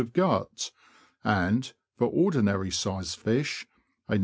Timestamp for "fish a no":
3.19-4.19